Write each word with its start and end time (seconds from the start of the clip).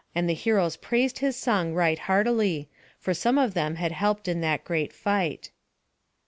And 0.15 0.27
the 0.27 0.33
heroes 0.33 0.77
praised 0.77 1.19
his 1.19 1.35
song 1.35 1.75
right 1.75 1.99
heartily; 1.99 2.67
for 2.97 3.13
some 3.13 3.37
of 3.37 3.53
them 3.53 3.75
had 3.75 3.91
helped 3.91 4.27
in 4.27 4.41
that 4.41 4.63
great 4.65 4.93
fight. 4.93 5.51